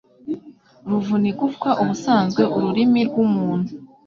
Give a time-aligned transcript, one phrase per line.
[0.89, 3.71] ruvuna igufa ubusanzwe ururimi rw’umuntu